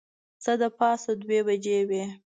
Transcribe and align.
څه 0.43 0.51
د 0.61 0.63
پاسه 0.77 1.11
دوې 1.21 1.39
بجې 1.47 1.79
وې. 1.89 2.03